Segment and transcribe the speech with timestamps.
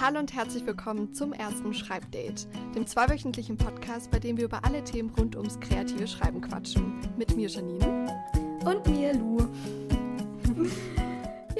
[0.00, 4.84] Hallo und herzlich willkommen zum ersten Schreibdate, dem zweiwöchentlichen Podcast, bei dem wir über alle
[4.84, 7.00] Themen rund ums kreative Schreiben quatschen.
[7.16, 8.06] Mit mir Janine.
[8.64, 9.38] Und mir Lu.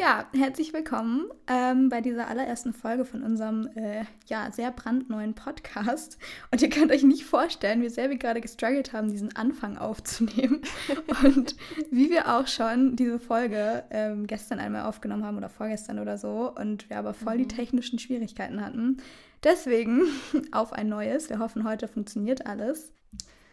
[0.09, 6.17] Ja, herzlich willkommen ähm, bei dieser allerersten Folge von unserem äh, ja, sehr brandneuen Podcast.
[6.51, 10.63] Und ihr könnt euch nicht vorstellen, wie sehr wir gerade gestruggelt haben, diesen Anfang aufzunehmen.
[11.23, 11.57] Und
[11.91, 16.55] wie wir auch schon diese Folge ähm, gestern einmal aufgenommen haben oder vorgestern oder so.
[16.55, 17.41] Und wir aber voll mhm.
[17.41, 19.03] die technischen Schwierigkeiten hatten.
[19.45, 20.05] Deswegen
[20.53, 21.29] auf ein neues.
[21.29, 22.95] Wir hoffen, heute funktioniert alles.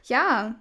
[0.06, 0.56] Ja,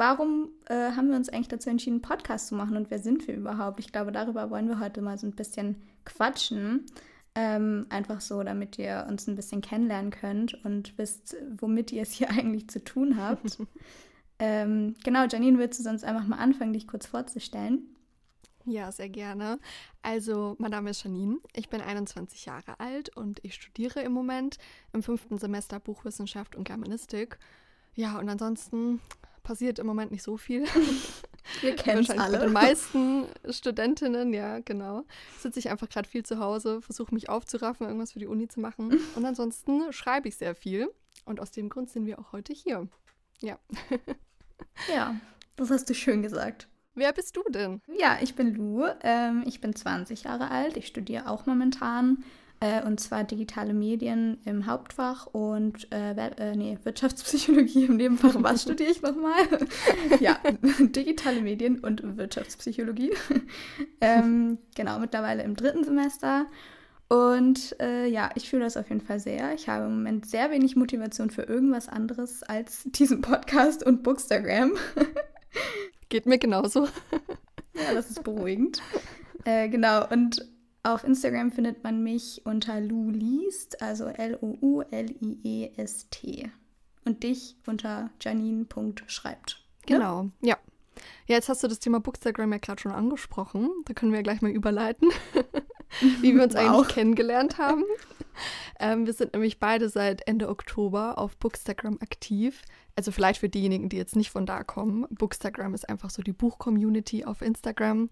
[0.00, 3.28] warum äh, haben wir uns eigentlich dazu entschieden, einen Podcast zu machen und wer sind
[3.28, 3.78] wir überhaupt?
[3.80, 6.86] Ich glaube, darüber wollen wir heute mal so ein bisschen quatschen.
[7.34, 12.12] Ähm, einfach so, damit ihr uns ein bisschen kennenlernen könnt und wisst, womit ihr es
[12.12, 13.58] hier eigentlich zu tun habt.
[14.38, 17.82] ähm, genau, Janine, willst du sonst einfach mal anfangen, dich kurz vorzustellen?
[18.64, 19.58] Ja, sehr gerne.
[20.00, 24.56] Also, mein Name ist Janine, ich bin 21 Jahre alt und ich studiere im Moment
[24.94, 27.38] im fünften Semester Buchwissenschaft und Germanistik.
[27.94, 29.00] Ja, und ansonsten
[29.42, 30.64] passiert im Moment nicht so viel.
[31.60, 32.38] Wir kennen es alle.
[32.38, 35.04] Bei den meisten Studentinnen, ja, genau.
[35.38, 38.60] Sitze ich einfach gerade viel zu Hause, versuche mich aufzuraffen, irgendwas für die Uni zu
[38.60, 39.00] machen.
[39.16, 40.90] Und ansonsten schreibe ich sehr viel.
[41.24, 42.88] Und aus dem Grund sind wir auch heute hier.
[43.40, 43.58] Ja.
[44.92, 45.16] Ja,
[45.56, 46.68] das hast du schön gesagt.
[46.94, 47.80] Wer bist du denn?
[47.98, 48.84] Ja, ich bin Lu.
[49.02, 50.76] Ähm, ich bin 20 Jahre alt.
[50.76, 52.24] Ich studiere auch momentan
[52.60, 58.34] äh, und zwar digitale Medien im Hauptfach und äh, äh, nee, Wirtschaftspsychologie im Nebenfach.
[58.36, 59.40] Was studiere ich nochmal?
[60.20, 60.38] ja,
[60.78, 63.12] digitale Medien und Wirtschaftspsychologie.
[64.02, 66.46] ähm, genau, mittlerweile im dritten Semester.
[67.08, 69.54] Und äh, ja, ich fühle das auf jeden Fall sehr.
[69.54, 74.72] Ich habe im Moment sehr wenig Motivation für irgendwas anderes als diesen Podcast und Bookstagram.
[76.10, 76.84] Geht mir genauso.
[77.74, 78.82] ja, das ist beruhigend.
[79.44, 80.46] Äh, genau, und
[80.82, 84.90] auf Instagram findet man mich unter Lu liest, also L-O-U-L-I-E-S-T.
[87.04, 89.62] Und dich unter janine.schreibt.
[89.88, 89.96] Ne?
[89.96, 90.56] Genau, ja.
[91.26, 93.70] Ja, jetzt hast du das Thema Bookstagram ja gerade schon angesprochen.
[93.86, 95.08] Da können wir ja gleich mal überleiten,
[96.20, 96.60] wie wir uns wow.
[96.60, 97.84] eigentlich kennengelernt haben.
[98.78, 102.62] Ähm, wir sind nämlich beide seit Ende Oktober auf Bookstagram aktiv.
[102.96, 105.06] Also vielleicht für diejenigen, die jetzt nicht von da kommen.
[105.10, 108.10] Bookstagram ist einfach so die Buch-Community auf Instagram.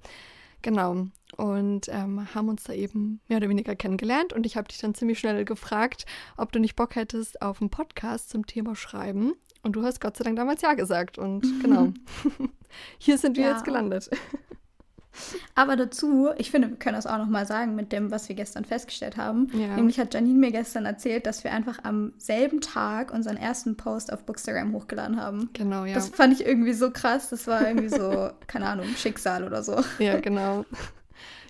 [0.62, 1.06] Genau.
[1.36, 4.32] Und ähm, haben uns da eben mehr oder weniger kennengelernt.
[4.32, 7.70] Und ich habe dich dann ziemlich schnell gefragt, ob du nicht Bock hättest auf einen
[7.70, 9.34] Podcast zum Thema Schreiben.
[9.62, 11.18] Und du hast Gott sei Dank damals Ja gesagt.
[11.18, 11.92] Und genau,
[12.98, 13.52] hier sind wir ja.
[13.52, 14.10] jetzt gelandet.
[15.54, 18.36] Aber dazu, ich finde, wir können das auch noch mal sagen mit dem, was wir
[18.36, 19.50] gestern festgestellt haben.
[19.52, 19.74] Ja.
[19.74, 24.12] Nämlich hat Janine mir gestern erzählt, dass wir einfach am selben Tag unseren ersten Post
[24.12, 25.50] auf Bookstagram hochgeladen haben.
[25.54, 25.94] Genau, ja.
[25.94, 27.30] Das fand ich irgendwie so krass.
[27.30, 29.82] Das war irgendwie so, keine Ahnung, Schicksal oder so.
[29.98, 30.64] Ja, genau.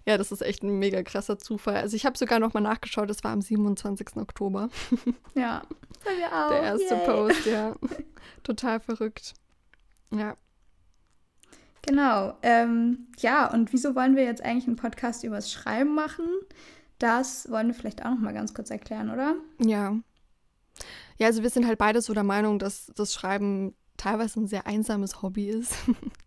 [0.08, 1.76] Ja, das ist echt ein mega krasser Zufall.
[1.76, 4.16] Also ich habe sogar noch mal nachgeschaut, das war am 27.
[4.16, 4.70] Oktober.
[5.34, 5.62] Ja,
[6.04, 6.48] bei mir auch.
[6.48, 7.06] Der erste Yay.
[7.06, 7.74] Post, ja.
[8.42, 9.34] Total verrückt.
[10.10, 10.34] Ja.
[11.88, 12.34] Genau.
[12.42, 16.26] Ähm, ja, und wieso wollen wir jetzt eigentlich einen Podcast übers Schreiben machen?
[16.98, 19.36] Das wollen wir vielleicht auch noch mal ganz kurz erklären, oder?
[19.58, 19.96] Ja.
[21.16, 24.66] Ja, also wir sind halt beide so der Meinung, dass das Schreiben teilweise ein sehr
[24.66, 25.74] einsames Hobby ist.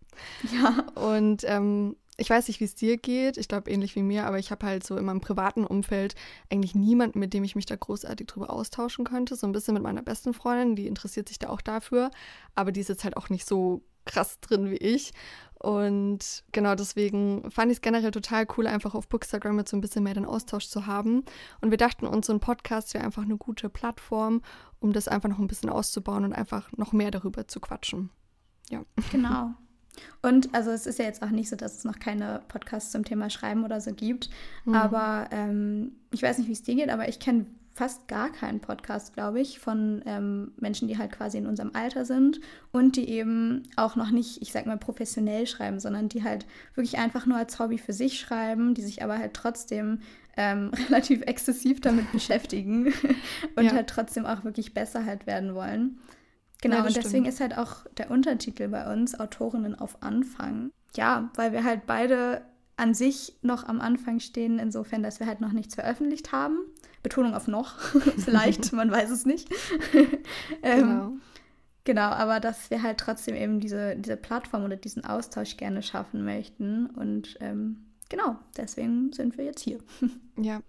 [0.52, 0.84] ja.
[1.00, 3.36] Und ähm, ich weiß nicht, wie es dir geht.
[3.36, 6.14] Ich glaube ähnlich wie mir, aber ich habe halt so in meinem privaten Umfeld
[6.50, 9.36] eigentlich niemanden, mit dem ich mich da großartig drüber austauschen könnte.
[9.36, 12.10] So ein bisschen mit meiner besten Freundin, die interessiert sich da auch dafür,
[12.54, 15.12] aber die ist jetzt halt auch nicht so krass drin wie ich.
[15.62, 19.80] Und genau deswegen fand ich es generell total cool, einfach auf Bookstagram mit so ein
[19.80, 21.24] bisschen mehr den Austausch zu haben.
[21.60, 24.42] Und wir dachten uns, so ein Podcast wäre einfach eine gute Plattform,
[24.80, 28.10] um das einfach noch ein bisschen auszubauen und einfach noch mehr darüber zu quatschen.
[28.70, 28.82] Ja.
[29.12, 29.52] Genau.
[30.22, 33.04] Und also es ist ja jetzt auch nicht so, dass es noch keine Podcasts zum
[33.04, 34.30] Thema Schreiben oder so gibt.
[34.64, 34.74] Mhm.
[34.74, 38.60] Aber ähm, ich weiß nicht, wie es dir geht, aber ich kenne fast gar keinen
[38.60, 42.40] Podcast, glaube ich, von ähm, Menschen, die halt quasi in unserem Alter sind
[42.70, 46.98] und die eben auch noch nicht, ich sag mal, professionell schreiben, sondern die halt wirklich
[46.98, 50.00] einfach nur als Hobby für sich schreiben, die sich aber halt trotzdem
[50.36, 52.86] ähm, relativ exzessiv damit beschäftigen
[53.56, 53.72] und ja.
[53.72, 55.98] halt trotzdem auch wirklich besser halt werden wollen.
[56.60, 57.28] Genau, ja, und deswegen stimmt.
[57.28, 60.70] ist halt auch der Untertitel bei uns Autorinnen auf Anfang.
[60.94, 62.42] Ja, weil wir halt beide
[62.76, 66.58] an sich noch am Anfang stehen, insofern, dass wir halt noch nichts veröffentlicht haben.
[67.02, 67.78] Betonung auf noch,
[68.18, 69.48] vielleicht, man weiß es nicht.
[70.62, 71.12] ähm, genau.
[71.84, 76.24] Genau, aber dass wir halt trotzdem eben diese, diese Plattform oder diesen Austausch gerne schaffen
[76.24, 76.86] möchten.
[76.86, 79.78] Und ähm, genau, deswegen sind wir jetzt hier.
[80.36, 80.62] Ja.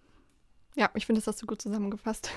[0.76, 2.32] Ja, ich finde, das hast du gut zusammengefasst.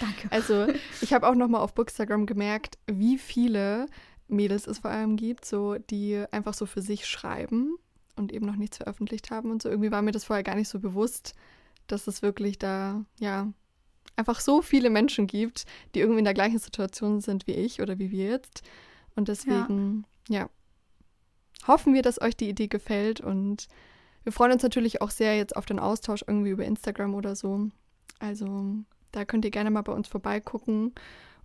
[0.00, 0.28] Danke.
[0.30, 0.68] Also,
[1.02, 3.84] ich habe auch noch mal auf Bookstagram gemerkt, wie viele
[4.26, 7.76] Mädels es vor allem gibt, so die einfach so für sich schreiben
[8.16, 9.68] und eben noch nichts veröffentlicht haben und so.
[9.68, 11.34] Irgendwie war mir das vorher gar nicht so bewusst,
[11.92, 13.52] dass es wirklich da, ja,
[14.16, 15.64] einfach so viele Menschen gibt,
[15.94, 18.62] die irgendwie in der gleichen Situation sind wie ich oder wie wir jetzt.
[19.14, 20.50] Und deswegen, ja, ja
[21.66, 23.68] hoffen wir, dass euch die Idee gefällt und
[24.24, 27.68] wir freuen uns natürlich auch sehr jetzt auf den Austausch irgendwie über Instagram oder so.
[28.18, 28.76] Also
[29.12, 30.92] da könnt ihr gerne mal bei uns vorbeigucken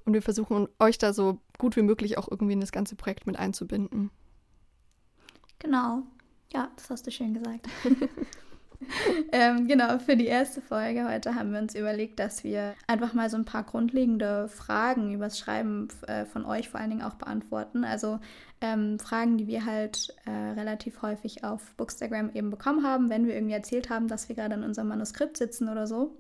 [0.05, 3.25] und wir versuchen euch da so gut wie möglich auch irgendwie in das ganze Projekt
[3.25, 4.11] mit einzubinden.
[5.59, 6.03] Genau.
[6.51, 7.67] Ja, das hast du schön gesagt.
[9.33, 13.31] ähm, genau, für die erste Folge heute haben wir uns überlegt, dass wir einfach mal
[13.31, 17.83] so ein paar grundlegende Fragen übers Schreiben äh, von euch vor allen Dingen auch beantworten.
[17.83, 18.19] Also
[18.61, 23.33] ähm, Fragen, die wir halt äh, relativ häufig auf Bookstagram eben bekommen haben, wenn wir
[23.33, 26.15] irgendwie erzählt haben, dass wir gerade in unserem Manuskript sitzen oder so.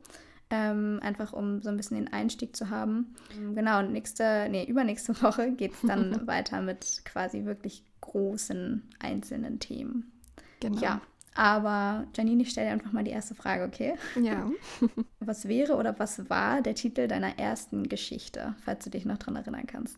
[0.49, 3.13] Ähm, einfach um so ein bisschen den Einstieg zu haben.
[3.53, 9.59] Genau, und nächste, nee, übernächste Woche geht es dann weiter mit quasi wirklich großen einzelnen
[9.59, 10.11] Themen.
[10.59, 10.81] Genau.
[10.81, 11.01] Ja,
[11.35, 13.95] aber Janine, ich stelle dir einfach mal die erste Frage, okay?
[14.21, 14.49] Ja.
[15.19, 19.37] was wäre oder was war der Titel deiner ersten Geschichte, falls du dich noch daran
[19.37, 19.97] erinnern kannst?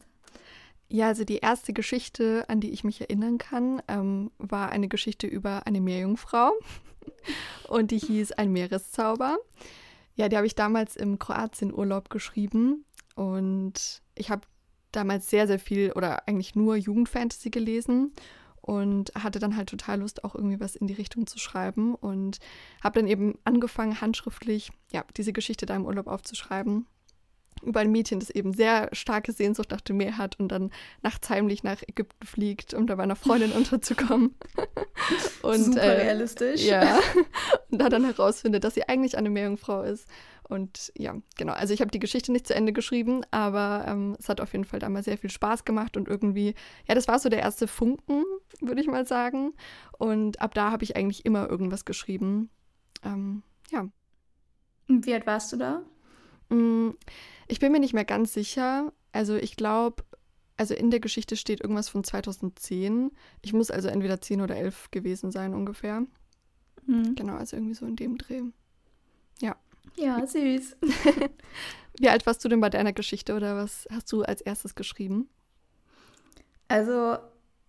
[0.88, 5.28] Ja, also die erste Geschichte, an die ich mich erinnern kann, ähm, war eine Geschichte
[5.28, 6.52] über eine Meerjungfrau
[7.68, 9.38] und die hieß Ein Meereszauber.
[10.16, 12.86] Ja, die habe ich damals im Kroatien-Urlaub geschrieben
[13.16, 14.44] und ich habe
[14.92, 18.14] damals sehr, sehr viel oder eigentlich nur Jugendfantasy gelesen
[18.66, 22.40] und hatte dann halt total Lust, auch irgendwie was in die Richtung zu schreiben und
[22.84, 26.88] habe dann eben angefangen, handschriftlich ja, diese Geschichte da im Urlaub aufzuschreiben.
[27.62, 30.72] Über ein Mädchen, das eben sehr starke Sehnsucht nach dem Meer hat und dann
[31.04, 34.34] nachts heimlich nach Ägypten fliegt, um da bei einer Freundin unterzukommen.
[35.44, 36.64] und, Super äh, realistisch.
[36.64, 37.00] Ja.
[37.70, 40.08] Und da dann herausfindet, dass sie eigentlich eine Meerjungfrau ist
[40.50, 41.54] und ja, genau.
[41.54, 44.66] Also ich habe die Geschichte nicht zu Ende geschrieben, aber ähm, es hat auf jeden
[44.66, 46.54] Fall damals sehr viel Spaß gemacht und irgendwie,
[46.88, 48.24] ja, das war so der erste Funken,
[48.62, 49.54] würde ich mal sagen.
[49.98, 52.50] Und ab da habe ich eigentlich immer irgendwas geschrieben.
[53.04, 53.88] Ähm, ja.
[54.88, 55.82] Wie alt warst du da?
[56.50, 56.92] Mm,
[57.48, 58.94] ich bin mir nicht mehr ganz sicher.
[59.12, 60.04] Also ich glaube,
[60.58, 63.12] also in der Geschichte steht irgendwas von 2010.
[63.42, 66.06] Ich muss also entweder 10 oder 11 gewesen sein ungefähr.
[66.86, 67.16] Mhm.
[67.16, 68.44] Genau, also irgendwie so in dem Dreh.
[69.42, 69.56] Ja.
[69.98, 70.78] Ja, süß.
[72.00, 75.30] Wie alt warst du denn bei deiner Geschichte oder was hast du als erstes geschrieben?
[76.68, 77.18] Also,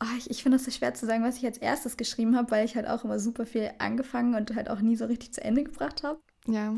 [0.01, 2.51] oh, ich, ich finde es so schwer zu sagen, was ich als erstes geschrieben habe,
[2.51, 5.45] weil ich halt auch immer super viel angefangen und halt auch nie so richtig zu
[5.45, 6.19] Ende gebracht habe.
[6.47, 6.75] Ja.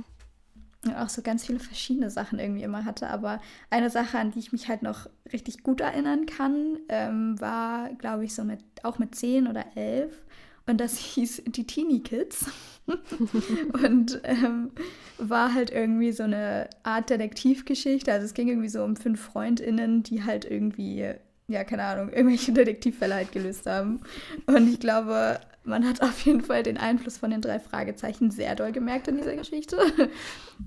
[0.85, 3.09] Und auch so ganz viele verschiedene Sachen irgendwie immer hatte.
[3.09, 3.41] Aber
[3.71, 8.25] eine Sache, an die ich mich halt noch richtig gut erinnern kann, ähm, war, glaube
[8.25, 10.23] ich, so mit, auch mit zehn oder elf.
[10.69, 12.47] Und das hieß die Teenie Kids.
[13.85, 14.71] und ähm,
[15.19, 18.13] war halt irgendwie so eine Art Detektivgeschichte.
[18.13, 21.15] Also es ging irgendwie so um fünf FreundInnen, die halt irgendwie,
[21.49, 24.01] ja, keine Ahnung, irgendwelche Detektivfälle halt gelöst haben.
[24.47, 28.55] Und ich glaube, man hat auf jeden Fall den Einfluss von den drei Fragezeichen sehr
[28.55, 29.79] doll gemerkt in dieser Geschichte.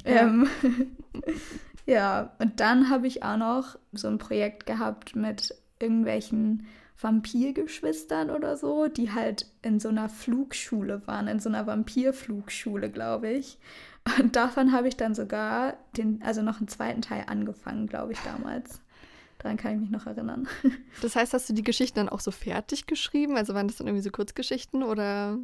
[0.06, 0.48] Ja, ähm,
[1.86, 2.34] ja.
[2.40, 6.68] und dann habe ich auch noch so ein Projekt gehabt mit irgendwelchen
[7.02, 13.30] Vampirgeschwistern oder so, die halt in so einer Flugschule waren, in so einer Vampirflugschule, glaube
[13.32, 13.58] ich.
[14.20, 18.20] Und davon habe ich dann sogar den, also noch einen zweiten Teil angefangen, glaube ich,
[18.20, 18.82] damals.
[19.40, 20.48] Daran kann ich mich noch erinnern.
[21.02, 23.38] Das heißt, hast du die Geschichten dann auch so fertig geschrieben?
[23.38, 25.40] Also waren das dann irgendwie so Kurzgeschichten oder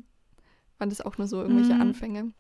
[0.78, 1.82] waren das auch nur so irgendwelche mm.
[1.82, 2.32] Anfänge?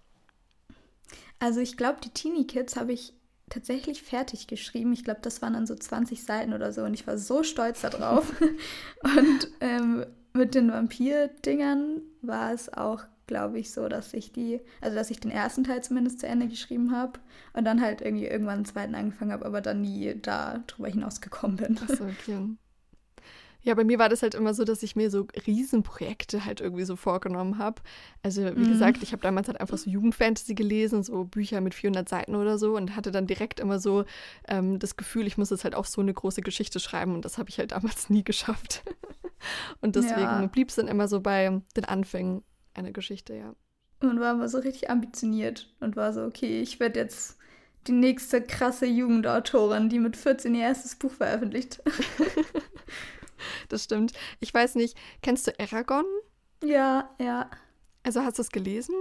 [1.39, 3.13] Also ich glaube, die Teenie Kids habe ich
[3.49, 4.93] tatsächlich fertig geschrieben.
[4.93, 7.81] Ich glaube, das waren dann so 20 Seiten oder so und ich war so stolz
[7.81, 8.33] darauf.
[9.03, 14.95] und ähm, mit den Vampir-Dingern war es auch, glaube ich, so, dass ich die, also
[14.95, 17.19] dass ich den ersten Teil zumindest zu Ende geschrieben habe
[17.53, 21.57] und dann halt irgendwie irgendwann einen zweiten angefangen habe, aber dann nie da drüber hinausgekommen
[21.57, 21.79] bin.
[21.79, 22.55] Achso, okay.
[23.67, 26.85] Ja, bei mir war das halt immer so, dass ich mir so Riesenprojekte halt irgendwie
[26.85, 27.81] so vorgenommen habe.
[28.23, 28.69] Also wie mhm.
[28.69, 32.57] gesagt, ich habe damals halt einfach so Jugendfantasy gelesen, so Bücher mit 400 Seiten oder
[32.57, 34.05] so und hatte dann direkt immer so
[34.47, 37.37] ähm, das Gefühl, ich muss jetzt halt auch so eine große Geschichte schreiben und das
[37.37, 38.83] habe ich halt damals nie geschafft.
[39.81, 40.45] und deswegen ja.
[40.45, 43.53] blieb es dann immer so bei den Anfängen einer Geschichte, ja.
[43.99, 47.37] Und war immer so richtig ambitioniert und war so, okay, ich werde jetzt
[47.87, 51.81] die nächste krasse Jugendautorin, die mit 14 ihr erstes Buch veröffentlicht.
[53.69, 54.13] das stimmt.
[54.39, 56.05] Ich weiß nicht, kennst du Aragon?
[56.63, 57.49] Ja, ja.
[58.03, 58.95] Also hast du es gelesen?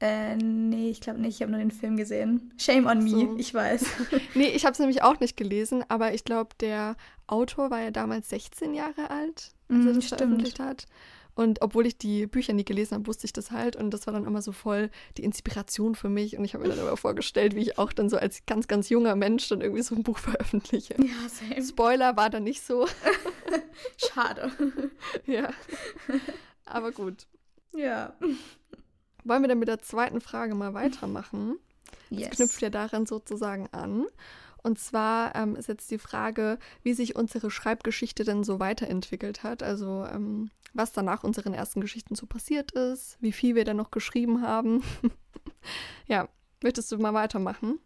[0.00, 1.36] Äh, nee, ich glaube nicht.
[1.36, 2.52] Ich habe nur den Film gesehen.
[2.58, 3.16] Shame on so.
[3.16, 3.86] me, ich weiß.
[4.34, 6.96] nee, ich habe es nämlich auch nicht gelesen, aber ich glaube, der
[7.26, 10.20] Autor war ja damals 16 Jahre alt, als mm, er das stimmt.
[10.20, 10.86] veröffentlicht hat.
[11.36, 13.76] Und obwohl ich die Bücher nie gelesen habe, wusste ich das halt.
[13.76, 16.38] Und das war dann immer so voll die Inspiration für mich.
[16.38, 18.88] Und ich habe mir dann immer vorgestellt, wie ich auch dann so als ganz, ganz
[18.88, 20.94] junger Mensch dann irgendwie so ein Buch veröffentliche.
[20.98, 21.64] Ja, same.
[21.64, 22.86] Spoiler war dann nicht so.
[23.96, 24.50] Schade.
[25.26, 25.50] ja.
[26.64, 27.26] Aber gut.
[27.74, 28.14] Ja.
[29.24, 31.58] Wollen wir dann mit der zweiten Frage mal weitermachen?
[32.10, 32.30] Yes.
[32.30, 34.06] Das knüpft ja daran sozusagen an.
[34.62, 39.62] Und zwar ähm, ist jetzt die Frage, wie sich unsere Schreibgeschichte denn so weiterentwickelt hat.
[39.62, 43.90] Also ähm, was danach unseren ersten Geschichten so passiert ist, wie viel wir dann noch
[43.90, 44.82] geschrieben haben.
[46.06, 46.28] ja,
[46.62, 47.78] möchtest du mal weitermachen?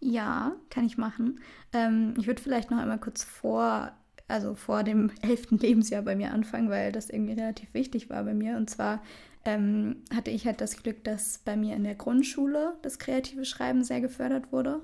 [0.00, 1.40] Ja, kann ich machen.
[1.74, 3.92] Ähm, ich würde vielleicht noch einmal kurz vor,
[4.30, 8.34] also vor dem elften Lebensjahr bei mir anfangen, weil das irgendwie relativ wichtig war bei
[8.34, 8.56] mir.
[8.56, 9.02] Und zwar
[9.44, 13.84] ähm, hatte ich halt das Glück, dass bei mir in der Grundschule das kreative Schreiben
[13.84, 14.80] sehr gefördert wurde.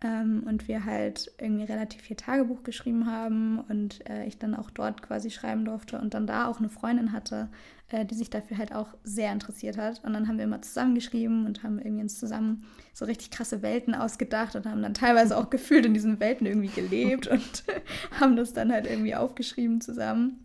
[0.00, 4.70] Ähm, und wir halt irgendwie relativ viel Tagebuch geschrieben haben und äh, ich dann auch
[4.70, 7.48] dort quasi schreiben durfte und dann da auch eine Freundin hatte,
[7.90, 10.04] äh, die sich dafür halt auch sehr interessiert hat.
[10.04, 13.94] Und dann haben wir immer zusammengeschrieben und haben irgendwie uns zusammen so richtig krasse Welten
[13.94, 17.64] ausgedacht und haben dann teilweise auch gefühlt in diesen Welten irgendwie gelebt und
[18.20, 20.44] haben das dann halt irgendwie aufgeschrieben zusammen.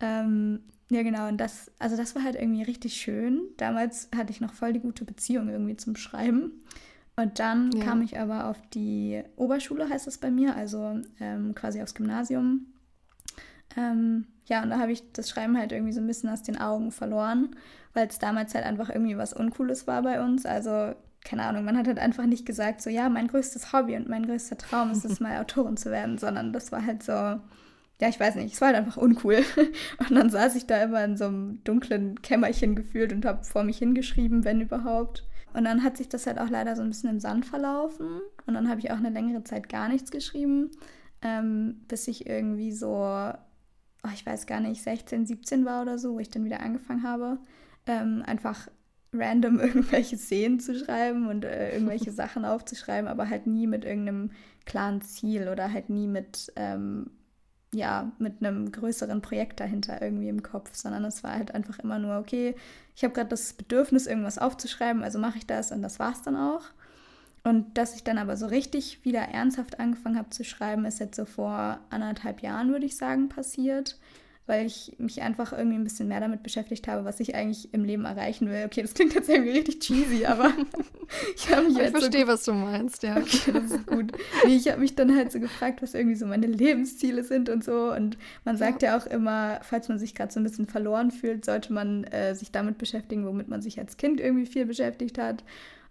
[0.00, 0.60] Ähm,
[0.90, 1.28] ja, genau.
[1.28, 3.42] Und das, also das war halt irgendwie richtig schön.
[3.56, 6.62] Damals hatte ich noch voll die gute Beziehung irgendwie zum Schreiben.
[7.16, 7.84] Und dann ja.
[7.84, 12.66] kam ich aber auf die Oberschule, heißt das bei mir, also ähm, quasi aufs Gymnasium.
[13.76, 16.58] Ähm, ja, und da habe ich das Schreiben halt irgendwie so ein bisschen aus den
[16.58, 17.54] Augen verloren,
[17.92, 20.46] weil es damals halt einfach irgendwie was Uncooles war bei uns.
[20.46, 20.94] Also,
[21.24, 24.26] keine Ahnung, man hat halt einfach nicht gesagt, so, ja, mein größtes Hobby und mein
[24.26, 28.18] größter Traum ist es, mal Autorin zu werden, sondern das war halt so, ja, ich
[28.18, 29.42] weiß nicht, es war halt einfach uncool.
[29.98, 33.64] Und dann saß ich da immer in so einem dunklen Kämmerchen gefühlt und habe vor
[33.64, 35.24] mich hingeschrieben, wenn überhaupt.
[35.52, 38.20] Und dann hat sich das halt auch leider so ein bisschen im Sand verlaufen.
[38.46, 40.70] Und dann habe ich auch eine längere Zeit gar nichts geschrieben,
[41.22, 43.32] ähm, bis ich irgendwie so,
[44.04, 47.02] oh, ich weiß gar nicht, 16, 17 war oder so, wo ich dann wieder angefangen
[47.02, 47.38] habe,
[47.86, 48.68] ähm, einfach
[49.12, 54.30] random irgendwelche Szenen zu schreiben und äh, irgendwelche Sachen aufzuschreiben, aber halt nie mit irgendeinem
[54.66, 57.10] klaren Ziel oder halt nie mit ähm,
[57.74, 61.98] ja, mit einem größeren Projekt dahinter irgendwie im Kopf, sondern es war halt einfach immer
[61.98, 62.54] nur, okay,
[62.96, 66.22] ich habe gerade das Bedürfnis, irgendwas aufzuschreiben, also mache ich das und das war es
[66.22, 66.62] dann auch.
[67.48, 71.16] Und dass ich dann aber so richtig wieder ernsthaft angefangen habe zu schreiben, ist jetzt
[71.16, 73.96] so vor anderthalb Jahren, würde ich sagen, passiert
[74.48, 77.84] weil ich mich einfach irgendwie ein bisschen mehr damit beschäftigt habe, was ich eigentlich im
[77.84, 78.64] Leben erreichen will.
[78.64, 80.54] Okay, das klingt jetzt irgendwie richtig cheesy, aber
[81.36, 83.18] ich habe mich Ich verstehe, so was du meinst, ja.
[83.18, 84.12] Okay, das ist gut.
[84.46, 87.62] Nee, ich habe mich dann halt so gefragt, was irgendwie so meine Lebensziele sind und
[87.62, 87.92] so.
[87.92, 91.10] Und man sagt ja, ja auch immer, falls man sich gerade so ein bisschen verloren
[91.10, 95.18] fühlt, sollte man äh, sich damit beschäftigen, womit man sich als Kind irgendwie viel beschäftigt
[95.18, 95.44] hat.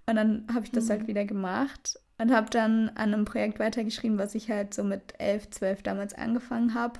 [0.09, 1.03] Und dann habe ich das halt mhm.
[1.03, 5.13] halt wieder gemacht und habe dann an einem Projekt weitergeschrieben, was ich halt so mit
[5.19, 6.99] elf, zwölf damals angefangen habe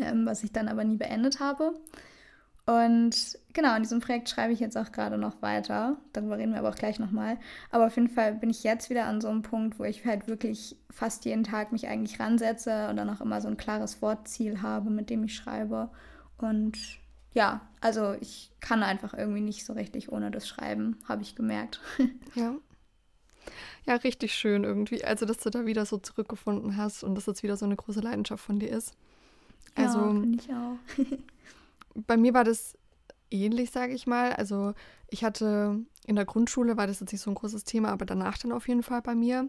[0.00, 1.74] ähm, was ich dann aber nie beendet habe.
[2.66, 5.96] Und genau, in diesem Projekt schreibe ich jetzt auch gerade noch weiter.
[6.12, 7.38] Darüber reden wir aber auch gleich nochmal.
[7.70, 10.28] Aber auf jeden Fall bin ich jetzt wieder an so einem Punkt, wo ich halt
[10.28, 14.62] wirklich fast jeden Tag mich eigentlich ransetze und dann auch immer so ein klares Wortziel
[14.62, 15.90] habe, mit dem ich schreibe.
[16.38, 16.78] Und
[17.32, 21.80] ja, also ich kann einfach irgendwie nicht so richtig ohne das Schreiben, habe ich gemerkt.
[22.34, 22.54] Ja.
[23.86, 25.02] Ja, richtig schön irgendwie.
[25.04, 28.00] Also, dass du da wieder so zurückgefunden hast und dass das wieder so eine große
[28.00, 28.94] Leidenschaft von dir ist.
[29.74, 30.76] Also, ja, finde ich auch.
[32.06, 32.76] bei mir war das
[33.30, 34.32] ähnlich, sage ich mal.
[34.32, 34.74] Also
[35.08, 38.38] ich hatte in der Grundschule war das jetzt nicht so ein großes Thema, aber danach
[38.38, 39.48] dann auf jeden Fall bei mir,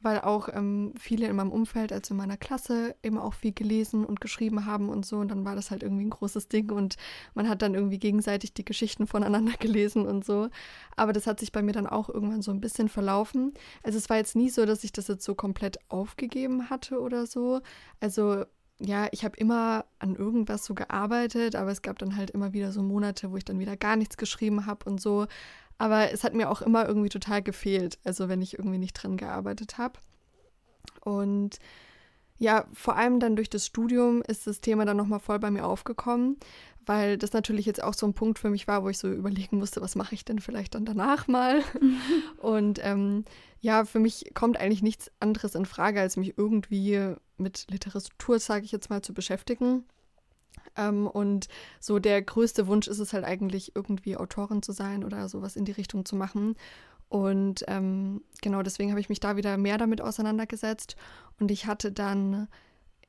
[0.00, 4.04] weil auch ähm, viele in meinem Umfeld, also in meiner Klasse, eben auch viel gelesen
[4.04, 5.16] und geschrieben haben und so.
[5.16, 6.96] Und dann war das halt irgendwie ein großes Ding und
[7.34, 10.48] man hat dann irgendwie gegenseitig die Geschichten voneinander gelesen und so.
[10.96, 13.52] Aber das hat sich bei mir dann auch irgendwann so ein bisschen verlaufen.
[13.82, 17.26] Also es war jetzt nie so, dass ich das jetzt so komplett aufgegeben hatte oder
[17.26, 17.60] so.
[18.00, 18.44] Also
[18.80, 22.70] ja, ich habe immer an irgendwas so gearbeitet, aber es gab dann halt immer wieder
[22.70, 25.26] so Monate, wo ich dann wieder gar nichts geschrieben habe und so.
[25.78, 29.16] Aber es hat mir auch immer irgendwie total gefehlt, also wenn ich irgendwie nicht dran
[29.16, 29.98] gearbeitet habe.
[31.00, 31.58] Und
[32.38, 35.66] ja, vor allem dann durch das Studium ist das Thema dann nochmal voll bei mir
[35.66, 36.36] aufgekommen,
[36.88, 39.58] weil das natürlich jetzt auch so ein Punkt für mich war, wo ich so überlegen
[39.58, 41.62] musste, was mache ich denn vielleicht dann danach mal.
[42.38, 43.24] und ähm,
[43.60, 48.64] ja, für mich kommt eigentlich nichts anderes in Frage, als mich irgendwie mit Literatur, sage
[48.64, 49.84] ich jetzt mal, zu beschäftigen.
[50.76, 55.28] Ähm, und so der größte Wunsch ist es halt eigentlich, irgendwie Autorin zu sein oder
[55.28, 56.54] sowas in die Richtung zu machen.
[57.10, 60.96] Und ähm, genau deswegen habe ich mich da wieder mehr damit auseinandergesetzt.
[61.38, 62.48] Und ich hatte dann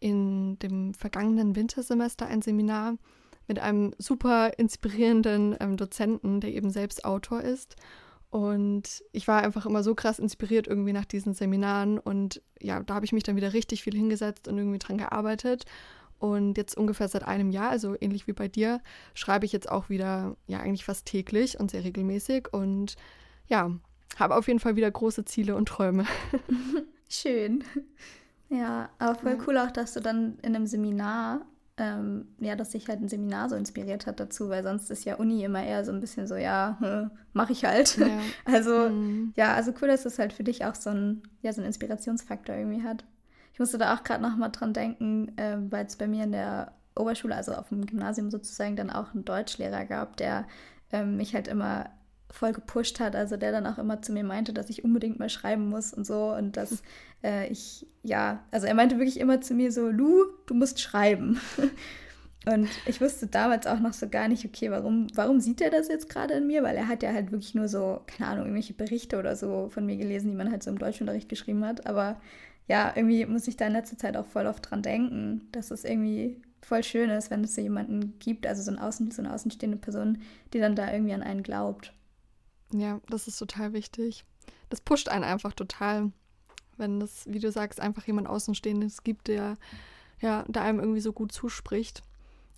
[0.01, 2.97] in dem vergangenen Wintersemester ein Seminar
[3.49, 7.75] mit einem super inspirierenden ähm, Dozenten, der eben selbst Autor ist.
[8.29, 11.97] Und ich war einfach immer so krass inspiriert irgendwie nach diesen Seminaren.
[11.97, 15.65] Und ja, da habe ich mich dann wieder richtig viel hingesetzt und irgendwie dran gearbeitet.
[16.19, 18.81] Und jetzt ungefähr seit einem Jahr, also ähnlich wie bei dir,
[19.15, 22.53] schreibe ich jetzt auch wieder, ja, eigentlich fast täglich und sehr regelmäßig.
[22.53, 22.97] Und
[23.47, 23.71] ja,
[24.17, 26.05] habe auf jeden Fall wieder große Ziele und Träume.
[27.09, 27.63] Schön.
[28.49, 31.45] Ja, aber voll cool auch, dass du dann in einem Seminar
[31.79, 35.15] ähm, ja, dass sich halt ein Seminar so inspiriert hat dazu, weil sonst ist ja
[35.15, 37.97] Uni immer eher so ein bisschen so, ja, mache ich halt.
[37.97, 38.07] Ja.
[38.45, 39.33] Also, mhm.
[39.35, 42.55] ja, also cool, dass es halt für dich auch so ein, ja, so ein Inspirationsfaktor
[42.55, 43.05] irgendwie hat.
[43.53, 46.31] Ich musste da auch gerade noch mal dran denken, äh, weil es bei mir in
[46.33, 50.45] der Oberschule, also auf dem Gymnasium sozusagen, dann auch einen Deutschlehrer gab, der
[50.91, 51.89] ähm, mich halt immer
[52.31, 55.29] voll gepusht hat, also der dann auch immer zu mir meinte, dass ich unbedingt mal
[55.29, 56.83] schreiben muss und so und dass
[57.23, 61.39] äh, ich, ja, also er meinte wirklich immer zu mir so, Lu, du musst schreiben.
[62.45, 65.87] und ich wusste damals auch noch so gar nicht, okay, warum, warum sieht er das
[65.87, 66.63] jetzt gerade in mir?
[66.63, 69.85] Weil er hat ja halt wirklich nur so, keine Ahnung, irgendwelche Berichte oder so von
[69.85, 71.87] mir gelesen, die man halt so im Deutschunterricht geschrieben hat.
[71.87, 72.21] Aber
[72.67, 75.83] ja, irgendwie muss ich da in letzter Zeit auch voll oft dran denken, dass es
[75.83, 79.33] irgendwie voll schön ist, wenn es so jemanden gibt, also so, ein Außen, so eine
[79.33, 80.19] außenstehende Person,
[80.53, 81.93] die dann da irgendwie an einen glaubt.
[82.73, 84.25] Ja, das ist total wichtig.
[84.69, 86.11] Das pusht einen einfach total,
[86.77, 89.57] wenn es, wie du sagst, einfach jemand Außenstehendes gibt, der
[90.21, 92.03] ja, da einem irgendwie so gut zuspricht.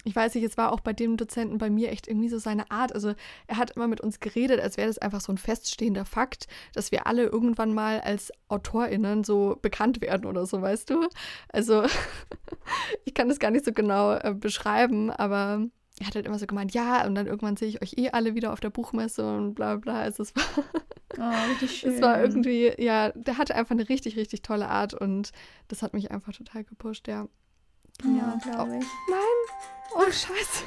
[0.04, 2.72] Ich weiß nicht, es war auch bei dem Dozenten bei mir echt irgendwie so seine
[2.72, 2.94] Art.
[2.94, 3.14] Also
[3.46, 6.92] er hat immer mit uns geredet, als wäre das einfach so ein feststehender Fakt, dass
[6.92, 11.08] wir alle irgendwann mal als AutorInnen so bekannt werden oder so, weißt du?
[11.50, 11.84] Also
[13.06, 15.68] ich kann das gar nicht so genau äh, beschreiben, aber
[16.02, 18.34] er hat halt immer so gemeint, ja, und dann irgendwann sehe ich euch eh alle
[18.34, 20.02] wieder auf der Buchmesse und bla bla.
[20.02, 20.66] Also es war,
[21.20, 21.94] oh, richtig schön.
[21.94, 25.32] es war irgendwie, ja, der hatte einfach eine richtig, richtig tolle Art und
[25.68, 27.28] das hat mich einfach total gepusht, ja.
[28.04, 28.86] Ja, glaube ich.
[28.86, 29.22] Oh, nein!
[29.94, 30.64] Oh, scheiße.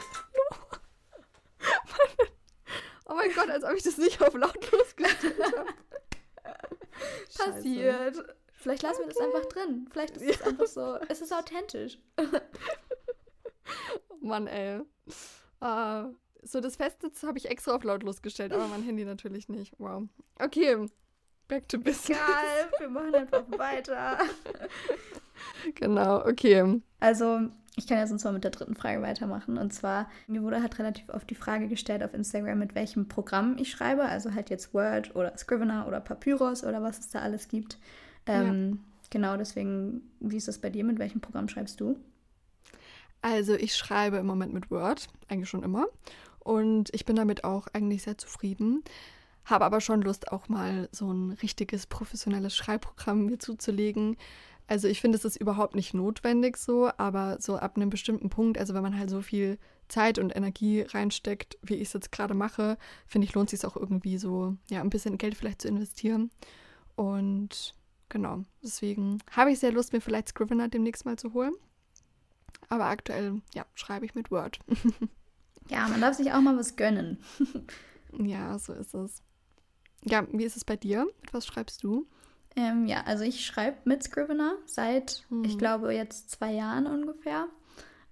[3.06, 5.66] oh mein Gott, als ob ich das nicht auf lautlos gestellt habe.
[7.36, 8.24] Passiert.
[8.52, 9.88] Vielleicht lassen wir das einfach drin.
[9.90, 10.46] Vielleicht ist es ja.
[10.46, 11.98] einfach so, es ist authentisch.
[14.20, 14.82] Mann, ey.
[15.60, 19.72] Uh, so, das Festnetz habe ich extra auf lautlos gestellt, aber mein Handy natürlich nicht.
[19.78, 20.04] Wow.
[20.38, 20.76] Okay,
[21.48, 22.10] back to business.
[22.10, 24.18] Egal, wir machen einfach weiter.
[25.74, 26.80] genau, okay.
[27.00, 29.58] Also, ich kann ja sonst mal mit der dritten Frage weitermachen.
[29.58, 33.56] Und zwar, mir wurde halt relativ oft die Frage gestellt auf Instagram, mit welchem Programm
[33.58, 34.04] ich schreibe.
[34.04, 37.78] Also halt jetzt Word oder Scrivener oder Papyrus oder was es da alles gibt.
[38.26, 38.78] Ähm, ja.
[39.10, 40.84] Genau, deswegen, wie ist das bei dir?
[40.84, 41.98] Mit welchem Programm schreibst du?
[43.24, 45.86] Also ich schreibe im Moment mit Word, eigentlich schon immer.
[46.40, 48.84] Und ich bin damit auch eigentlich sehr zufrieden.
[49.46, 54.18] Habe aber schon Lust, auch mal so ein richtiges professionelles Schreibprogramm mir zuzulegen.
[54.66, 58.58] Also ich finde, es ist überhaupt nicht notwendig so, aber so ab einem bestimmten Punkt,
[58.58, 59.56] also wenn man halt so viel
[59.88, 63.66] Zeit und Energie reinsteckt, wie ich es jetzt gerade mache, finde ich, lohnt es sich
[63.66, 66.30] auch irgendwie so, ja, ein bisschen Geld vielleicht zu investieren.
[66.94, 67.74] Und
[68.10, 71.54] genau, deswegen habe ich sehr Lust, mir vielleicht Scrivener demnächst mal zu holen.
[72.68, 74.58] Aber aktuell, ja, schreibe ich mit Word.
[75.68, 77.18] ja, man darf sich auch mal was gönnen.
[78.18, 79.22] ja, so ist es.
[80.02, 81.06] Ja, wie ist es bei dir?
[81.22, 82.06] Mit was schreibst du?
[82.56, 85.44] Ähm, ja, also ich schreibe mit Scrivener seit, hm.
[85.44, 87.48] ich glaube, jetzt zwei Jahren ungefähr.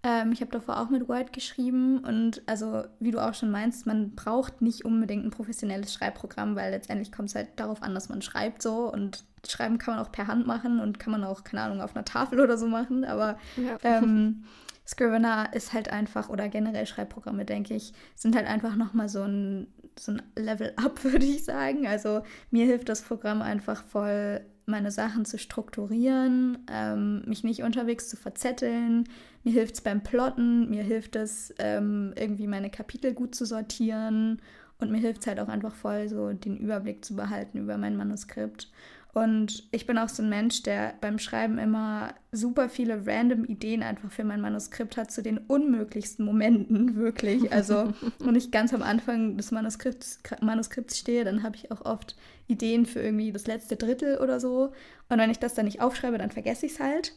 [0.05, 3.87] Ähm, ich habe davor auch mit Word geschrieben und also, wie du auch schon meinst,
[3.87, 8.09] man braucht nicht unbedingt ein professionelles Schreibprogramm, weil letztendlich kommt es halt darauf an, dass
[8.09, 11.45] man schreibt so und schreiben kann man auch per Hand machen und kann man auch,
[11.45, 13.79] keine Ahnung, auf einer Tafel oder so machen, aber ja.
[13.85, 14.45] ähm,
[14.87, 19.69] Scrivener ist halt einfach, oder generell Schreibprogramme, denke ich, sind halt einfach nochmal so ein,
[19.99, 21.87] so ein Level-up, würde ich sagen.
[21.87, 24.41] Also mir hilft das Programm einfach voll,
[24.73, 29.05] meine Sachen zu strukturieren, ähm, mich nicht unterwegs zu verzetteln.
[29.45, 34.43] Mir hilft es beim Plotten, mir hilft es, ähm, irgendwie meine Kapitel gut zu sortieren
[34.81, 37.97] und mir hilft es halt auch einfach voll, so den Überblick zu behalten über mein
[37.97, 38.71] Manuskript.
[39.14, 43.83] Und ich bin auch so ein Mensch, der beim Schreiben immer super viele random Ideen
[43.83, 47.53] einfach für mein Manuskript hat, zu den unmöglichsten Momenten, wirklich.
[47.53, 52.16] Also, wenn ich ganz am Anfang des Manuskripts, Manuskripts stehe, dann habe ich auch oft
[52.46, 54.72] Ideen für irgendwie das letzte Drittel oder so.
[55.11, 57.12] Und wenn ich das dann nicht aufschreibe, dann vergesse ich es halt.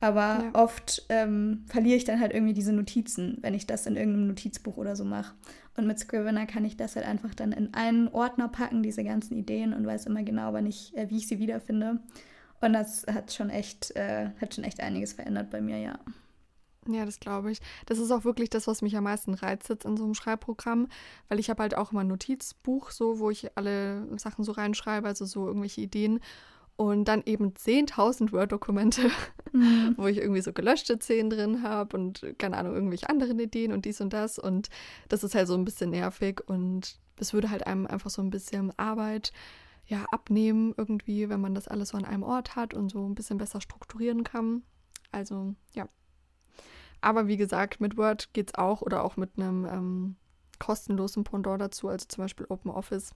[0.00, 0.50] Aber ja.
[0.52, 4.76] oft ähm, verliere ich dann halt irgendwie diese Notizen, wenn ich das in irgendeinem Notizbuch
[4.76, 5.34] oder so mache.
[5.76, 9.36] Und mit Scrivener kann ich das halt einfach dann in einen Ordner packen, diese ganzen
[9.36, 12.00] Ideen, und weiß immer genau, wann ich, äh, wie ich sie wiederfinde.
[12.60, 15.98] Und das hat schon echt, äh, hat schon echt einiges verändert bei mir, ja.
[16.88, 17.60] Ja, das glaube ich.
[17.86, 20.88] Das ist auch wirklich das, was mich am meisten reizt jetzt in so einem Schreibprogramm,
[21.28, 25.08] weil ich habe halt auch immer ein Notizbuch, so, wo ich alle Sachen so reinschreibe,
[25.08, 26.20] also so irgendwelche Ideen
[26.76, 29.10] und dann eben 10.000 Word-Dokumente,
[29.52, 29.94] mhm.
[29.96, 33.84] wo ich irgendwie so gelöschte Szenen drin habe und keine Ahnung, irgendwelche anderen Ideen und
[33.84, 34.38] dies und das.
[34.38, 34.68] Und
[35.08, 38.30] das ist halt so ein bisschen nervig und es würde halt einem einfach so ein
[38.30, 39.32] bisschen Arbeit
[39.86, 43.14] ja, abnehmen, irgendwie, wenn man das alles so an einem Ort hat und so ein
[43.14, 44.62] bisschen besser strukturieren kann.
[45.12, 45.88] Also, ja.
[47.00, 50.16] Aber wie gesagt, mit Word geht es auch oder auch mit einem ähm,
[50.58, 53.14] kostenlosen Pendant dazu, also zum Beispiel OpenOffice.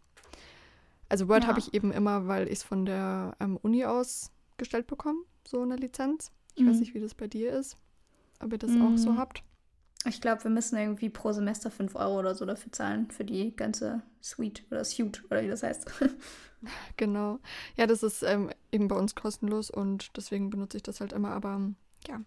[1.10, 1.48] Also Word ja.
[1.48, 5.60] habe ich eben immer, weil ich es von der ähm, Uni aus gestellt bekomme, so
[5.60, 6.30] eine Lizenz.
[6.54, 6.70] Ich mhm.
[6.70, 7.76] weiß nicht, wie das bei dir ist,
[8.38, 8.94] ob ihr das mhm.
[8.94, 9.42] auch so habt.
[10.06, 13.54] Ich glaube, wir müssen irgendwie pro Semester 5 Euro oder so dafür zahlen, für die
[13.54, 15.90] ganze Suite oder Suite oder wie das heißt.
[16.96, 17.38] genau.
[17.76, 21.30] Ja, das ist ähm, eben bei uns kostenlos und deswegen benutze ich das halt immer.
[21.30, 21.60] Aber
[22.08, 22.20] ja,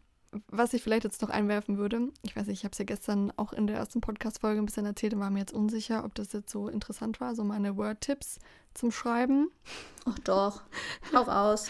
[0.48, 3.32] was ich vielleicht jetzt noch einwerfen würde, ich weiß nicht, ich habe es ja gestern
[3.38, 6.34] auch in der ersten Podcast-Folge ein bisschen erzählt und war mir jetzt unsicher, ob das
[6.34, 8.40] jetzt so interessant war, so meine Word-Tipps
[8.74, 9.50] zum Schreiben.
[10.06, 10.62] Ach doch,
[11.14, 11.68] hau raus.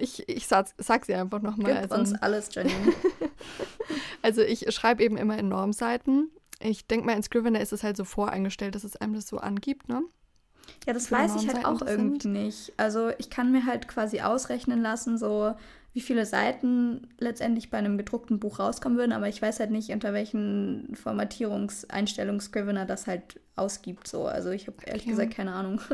[0.00, 1.72] Ich, ich sag, sag sie einfach nochmal.
[1.72, 2.92] Gib also, uns alles, Janine.
[4.22, 6.30] also ich schreibe eben immer in Normseiten.
[6.60, 9.38] Ich denke mal, in Scrivener ist es halt so voreingestellt, dass es einem das so
[9.38, 10.02] angibt, ne?
[10.86, 12.72] Ja, das weiß ich halt auch irgendwie nicht.
[12.76, 15.54] Also ich kann mir halt quasi ausrechnen lassen, so
[15.92, 19.90] wie viele Seiten letztendlich bei einem gedruckten Buch rauskommen würden, aber ich weiß halt nicht,
[19.90, 24.06] unter welchen Formatierungseinstellungen Scrivener das halt ausgibt.
[24.06, 24.26] So.
[24.26, 25.10] Also ich habe ehrlich okay.
[25.10, 25.80] gesagt keine Ahnung.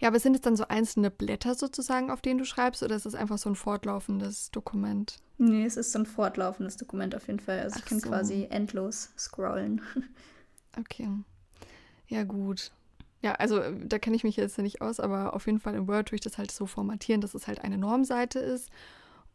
[0.00, 3.06] Ja, aber sind es dann so einzelne Blätter sozusagen, auf denen du schreibst, oder ist
[3.06, 5.18] es einfach so ein fortlaufendes Dokument?
[5.38, 7.60] Nee, es ist so ein fortlaufendes Dokument auf jeden Fall.
[7.60, 8.08] Also Ach ich kann so.
[8.08, 9.80] quasi endlos scrollen.
[10.78, 11.08] Okay.
[12.06, 12.70] Ja, gut.
[13.22, 15.88] Ja, also äh, da kenne ich mich jetzt nicht aus, aber auf jeden Fall in
[15.88, 18.70] Word tue ich das halt so formatieren, dass es halt eine Normseite ist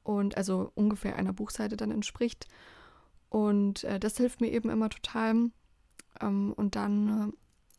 [0.06, 2.48] und also ungefähr einer Buchseite dann entspricht.
[3.30, 5.50] Und äh, das hilft mir eben immer total.
[6.22, 7.34] Ähm, und dann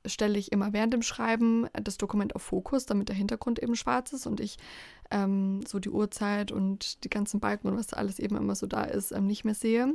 [0.05, 3.77] äh, stelle ich immer während dem Schreiben das Dokument auf Fokus, damit der Hintergrund eben
[3.77, 4.59] schwarz ist und ich
[5.11, 8.67] ähm, so die Uhrzeit und die ganzen Balken und was da alles eben immer so
[8.67, 9.95] da ist, ähm, nicht mehr sehe.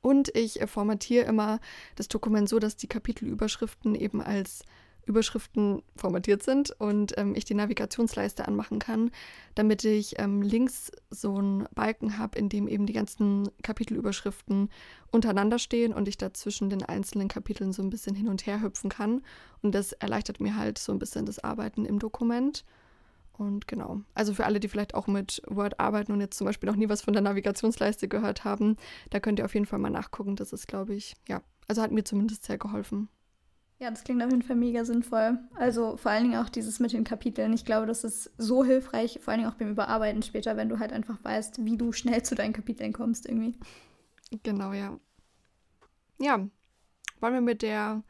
[0.00, 1.60] Und ich äh, formatiere immer
[1.94, 4.64] das Dokument so, dass die Kapitelüberschriften eben als
[5.06, 9.10] Überschriften formatiert sind und ähm, ich die Navigationsleiste anmachen kann,
[9.54, 14.70] damit ich ähm, links so einen Balken habe, in dem eben die ganzen Kapitelüberschriften
[15.10, 18.62] untereinander stehen und ich da zwischen den einzelnen Kapiteln so ein bisschen hin und her
[18.62, 19.22] hüpfen kann.
[19.62, 22.64] Und das erleichtert mir halt so ein bisschen das Arbeiten im Dokument.
[23.36, 26.68] Und genau, also für alle, die vielleicht auch mit Word arbeiten und jetzt zum Beispiel
[26.68, 28.76] noch nie was von der Navigationsleiste gehört haben,
[29.10, 30.36] da könnt ihr auf jeden Fall mal nachgucken.
[30.36, 33.08] Das ist, glaube ich, ja, also hat mir zumindest sehr geholfen.
[33.78, 35.38] Ja, das klingt auf jeden Fall mega sinnvoll.
[35.56, 37.52] Also vor allen Dingen auch dieses mit den Kapiteln.
[37.52, 40.78] Ich glaube, das ist so hilfreich, vor allen Dingen auch beim Überarbeiten später, wenn du
[40.78, 43.58] halt einfach weißt, wie du schnell zu deinen Kapiteln kommst irgendwie.
[44.42, 44.98] Genau, ja.
[46.18, 46.46] Ja,
[47.20, 48.02] wollen wir mit der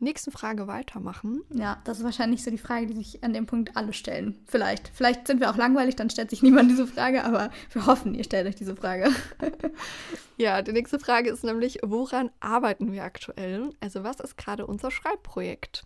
[0.00, 1.42] nächsten Frage weitermachen.
[1.52, 4.38] Ja, das ist wahrscheinlich so die Frage, die sich an dem Punkt alle stellen.
[4.46, 4.88] Vielleicht.
[4.94, 8.24] Vielleicht sind wir auch langweilig, dann stellt sich niemand diese Frage, aber wir hoffen, ihr
[8.24, 9.10] stellt euch diese Frage.
[10.36, 13.70] ja, die nächste Frage ist nämlich, woran arbeiten wir aktuell?
[13.80, 15.84] Also was ist gerade unser Schreibprojekt?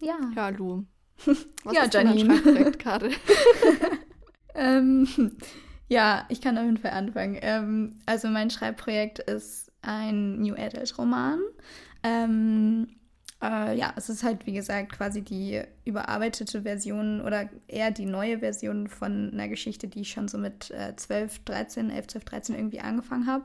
[0.00, 0.18] Ja.
[0.34, 0.84] Ja, Lu.
[1.64, 2.36] Was ja, ist Janine.
[2.36, 3.10] Schreibprojekt gerade?
[4.54, 5.06] ähm,
[5.88, 7.38] ja, ich kann auf jeden Fall anfangen.
[7.40, 11.40] Ähm, also mein Schreibprojekt ist ein New Adult Roman.
[12.02, 12.88] Ähm,
[13.44, 18.38] äh, ja, es ist halt, wie gesagt, quasi die überarbeitete Version oder eher die neue
[18.38, 22.56] Version von einer Geschichte, die ich schon so mit äh, 12, 13, 11, 12, 13
[22.56, 23.44] irgendwie angefangen habe.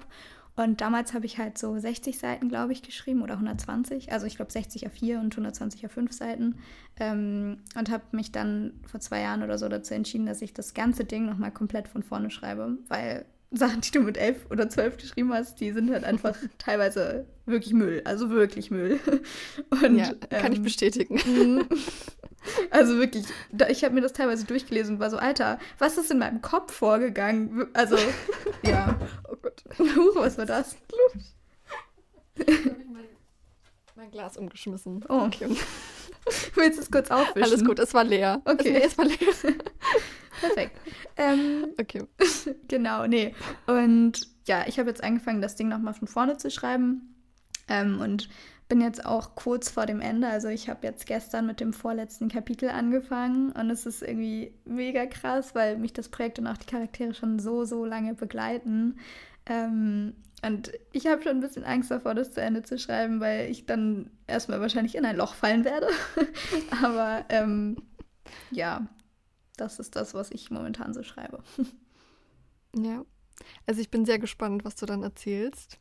[0.55, 4.11] Und damals habe ich halt so 60 Seiten, glaube ich, geschrieben oder 120.
[4.11, 6.55] Also ich glaube 60 auf 4 und 120 auf 5 Seiten.
[6.99, 10.73] Ähm, und habe mich dann vor zwei Jahren oder so dazu entschieden, dass ich das
[10.73, 14.97] ganze Ding nochmal komplett von vorne schreibe, weil Sachen, die du mit elf oder zwölf
[14.97, 18.01] geschrieben hast, die sind halt einfach teilweise wirklich Müll.
[18.05, 18.99] Also wirklich Müll.
[19.83, 21.19] Und, ja, kann ähm, ich bestätigen.
[21.29, 21.67] Mhm.
[22.71, 23.25] Also wirklich,
[23.67, 26.73] ich habe mir das teilweise durchgelesen und war so, Alter, was ist in meinem Kopf
[26.73, 27.67] vorgegangen?
[27.73, 27.97] Also,
[28.63, 28.97] ja.
[29.29, 29.61] Oh Gott.
[29.77, 30.77] Huch, was war das?
[32.37, 33.09] mein,
[33.97, 35.03] mein Glas umgeschmissen.
[35.09, 35.25] Oh.
[35.25, 35.49] Okay.
[36.55, 37.43] Willst du es kurz aufwischen?
[37.43, 38.41] Alles gut, es war leer.
[38.45, 38.53] Okay.
[38.55, 39.55] Es, nee, es war leer.
[40.39, 40.79] Perfekt.
[41.17, 42.03] Ähm, okay.
[42.69, 43.35] genau, nee.
[43.67, 47.13] Und ja, ich habe jetzt angefangen, das Ding nochmal von vorne zu schreiben.
[47.67, 48.29] Ähm, und
[48.69, 50.27] bin jetzt auch kurz vor dem Ende.
[50.27, 55.07] Also ich habe jetzt gestern mit dem vorletzten Kapitel angefangen und es ist irgendwie mega
[55.07, 58.99] krass, weil mich das Projekt und auch die Charaktere schon so, so lange begleiten.
[59.47, 60.13] Ähm,
[60.45, 63.65] und ich habe schon ein bisschen Angst davor, das zu Ende zu schreiben, weil ich
[63.65, 65.87] dann erstmal wahrscheinlich in ein Loch fallen werde.
[66.83, 67.77] Aber ähm,
[68.51, 68.87] ja,
[69.59, 71.43] das ist das, was ich momentan so schreibe.
[72.75, 73.03] Ja,
[73.65, 75.79] also ich bin sehr gespannt, was du dann erzählst.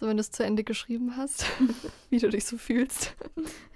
[0.00, 1.44] So, wenn du es zu Ende geschrieben hast,
[2.10, 3.14] wie du dich so fühlst.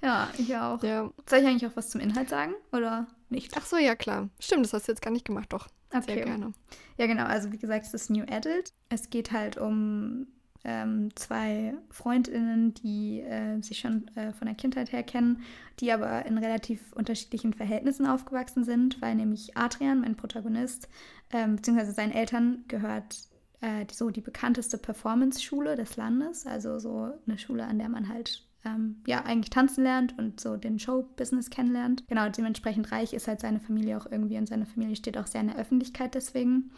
[0.01, 0.81] Ja, ich auch.
[0.81, 1.11] Ja.
[1.29, 3.53] Soll ich eigentlich auch was zum Inhalt sagen oder nicht?
[3.55, 4.29] Ach so, ja, klar.
[4.39, 5.67] Stimmt, das hast du jetzt gar nicht gemacht, doch.
[5.91, 6.15] Okay.
[6.15, 6.53] Sehr gerne.
[6.97, 7.25] Ja, genau.
[7.25, 8.73] Also, wie gesagt, es ist New Adult.
[8.89, 10.25] Es geht halt um
[10.63, 15.43] ähm, zwei Freundinnen, die äh, sich schon äh, von der Kindheit her kennen,
[15.79, 20.87] die aber in relativ unterschiedlichen Verhältnissen aufgewachsen sind, weil nämlich Adrian, mein Protagonist,
[21.31, 23.27] ähm, beziehungsweise seinen Eltern gehört
[23.61, 28.45] äh, so die bekannteste Performance-Schule des Landes, also so eine Schule, an der man halt
[28.65, 32.07] ähm, ja eigentlich tanzen lernt und so den Show-Business kennenlernt.
[32.07, 35.41] Genau, dementsprechend reich ist halt seine Familie auch irgendwie und seine Familie steht auch sehr
[35.41, 36.71] in der Öffentlichkeit deswegen.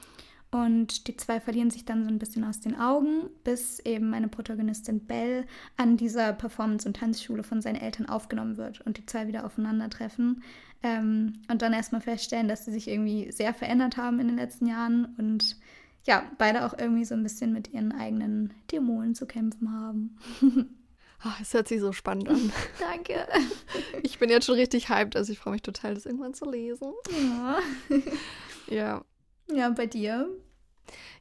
[0.56, 4.30] Und die zwei verlieren sich dann so ein bisschen aus den Augen, bis eben meine
[4.30, 9.28] Protagonistin Belle an dieser Performance- und Tanzschule von seinen Eltern aufgenommen wird und die zwei
[9.28, 10.44] wieder aufeinandertreffen.
[10.82, 14.66] Ähm, und dann erstmal feststellen, dass sie sich irgendwie sehr verändert haben in den letzten
[14.66, 15.58] Jahren und
[16.06, 20.18] ja, beide auch irgendwie so ein bisschen mit ihren eigenen Dämonen zu kämpfen haben.
[20.42, 22.54] Oh, es hört sich so spannend an.
[22.80, 23.28] Danke.
[24.04, 26.94] Ich bin jetzt schon richtig hyped, also ich freue mich total, das irgendwann zu lesen.
[27.12, 27.60] Ja.
[28.68, 29.06] ja.
[29.52, 30.30] Ja, bei dir?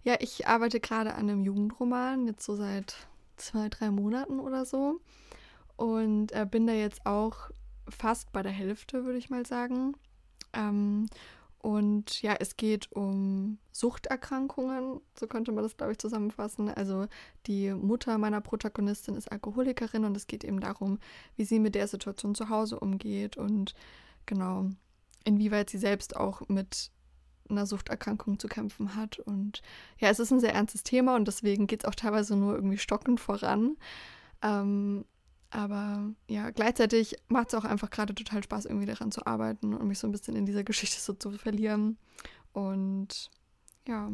[0.03, 2.95] Ja, ich arbeite gerade an einem Jugendroman, jetzt so seit
[3.37, 5.01] zwei, drei Monaten oder so.
[5.77, 7.51] Und äh, bin da jetzt auch
[7.89, 9.95] fast bei der Hälfte, würde ich mal sagen.
[10.53, 11.09] Ähm,
[11.65, 16.69] und ja, es geht um Suchterkrankungen, so könnte man das, glaube ich, zusammenfassen.
[16.69, 17.07] Also
[17.47, 20.99] die Mutter meiner Protagonistin ist Alkoholikerin und es geht eben darum,
[21.37, 23.75] wie sie mit der Situation zu Hause umgeht und
[24.27, 24.69] genau,
[25.25, 26.91] inwieweit sie selbst auch mit
[27.49, 29.19] einer Suchterkrankung zu kämpfen hat.
[29.19, 29.63] Und
[29.99, 32.79] ja, es ist ein sehr ernstes Thema und deswegen geht es auch teilweise nur irgendwie
[32.79, 33.77] stockend voran.
[34.43, 35.05] Ähm,
[35.51, 39.87] aber ja, gleichzeitig macht es auch einfach gerade total Spaß, irgendwie daran zu arbeiten und
[39.87, 41.97] mich so ein bisschen in dieser Geschichte so zu verlieren.
[42.53, 43.31] Und
[43.87, 44.11] ja.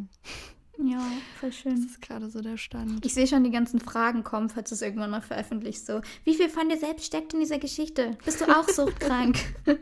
[0.83, 1.03] Ja,
[1.38, 1.77] voll schön.
[1.77, 3.05] Das ist gerade so der Stand.
[3.05, 5.85] Ich sehe schon die ganzen Fragen kommen, falls du es irgendwann noch veröffentlicht.
[5.85, 8.16] So, wie viel von dir selbst steckt in dieser Geschichte?
[8.25, 9.38] Bist du auch suchtkrank?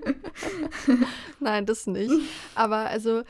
[1.40, 2.12] Nein, das nicht.
[2.54, 3.22] Aber also,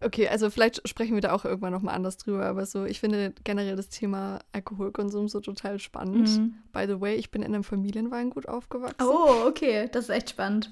[0.00, 2.44] okay, also vielleicht sprechen wir da auch irgendwann nochmal anders drüber.
[2.46, 6.28] Aber so, ich finde generell das Thema Alkoholkonsum so total spannend.
[6.28, 6.54] Mhm.
[6.72, 9.08] By the way, ich bin in einem Familienweingut aufgewachsen.
[9.08, 10.70] Oh, okay, das ist echt spannend.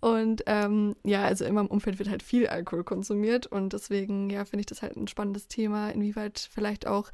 [0.00, 4.44] Und ähm, ja, also in meinem Umfeld wird halt viel Alkohol konsumiert und deswegen, ja,
[4.44, 7.10] finde ich das halt ein spannendes Thema, inwieweit vielleicht auch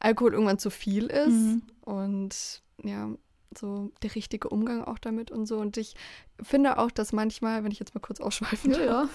[0.00, 1.28] Alkohol irgendwann zu viel ist.
[1.28, 1.62] Mhm.
[1.82, 3.10] Und ja,
[3.56, 5.58] so der richtige Umgang auch damit und so.
[5.58, 5.94] Und ich
[6.42, 9.08] finde auch, dass manchmal, wenn ich jetzt mal kurz ausschweifen ja, ja.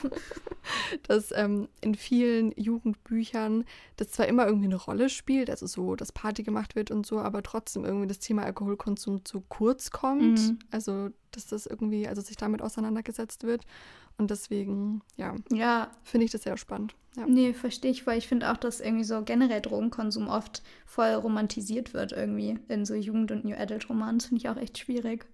[1.04, 3.66] dass ähm, in vielen Jugendbüchern
[3.98, 7.20] das zwar immer irgendwie eine Rolle spielt, also so, dass Party gemacht wird und so,
[7.20, 10.40] aber trotzdem irgendwie das Thema Alkoholkonsum zu kurz kommt.
[10.40, 10.60] Mhm.
[10.72, 13.66] Also, dass das irgendwie, also sich damit auseinandergesetzt wird.
[14.18, 15.92] Und deswegen, ja, ja.
[16.04, 16.96] finde ich das sehr spannend.
[17.16, 17.28] Ja.
[17.28, 21.94] Nee, verstehe ich, weil ich finde auch, dass irgendwie so generell Drogenkonsum oft voll romantisiert
[21.94, 24.18] wird irgendwie in so Jugend- und New Adult-Romanen.
[24.18, 25.26] Das finde ich auch echt schwierig.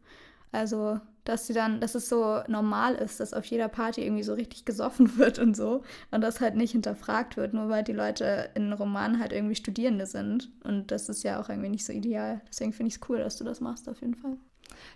[0.52, 4.34] Also, dass sie dann, dass es so normal ist, dass auf jeder Party irgendwie so
[4.34, 8.50] richtig gesoffen wird und so und das halt nicht hinterfragt wird, nur weil die Leute
[8.56, 10.52] in Romanen halt irgendwie Studierende sind.
[10.64, 12.42] Und das ist ja auch irgendwie nicht so ideal.
[12.50, 14.38] Deswegen finde ich es cool, dass du das machst, auf jeden Fall.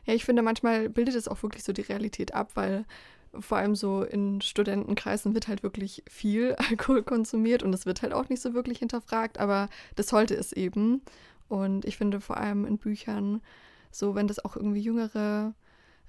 [0.06, 2.86] Ja, ich finde, manchmal bildet es auch wirklich so die Realität ab, weil
[3.39, 8.13] vor allem so in Studentenkreisen wird halt wirklich viel Alkohol konsumiert und es wird halt
[8.13, 11.02] auch nicht so wirklich hinterfragt, aber das sollte es eben.
[11.48, 13.41] Und ich finde vor allem in Büchern,
[13.91, 15.54] so wenn das auch irgendwie jüngere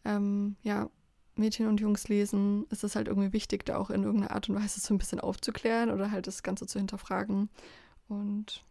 [0.04, 0.88] ähm, ja,
[1.36, 4.56] Mädchen und Jungs lesen, ist es halt irgendwie wichtig, da auch in irgendeiner Art und
[4.56, 7.48] Weise so ein bisschen aufzuklären oder halt das Ganze zu hinterfragen.
[8.08, 8.64] Und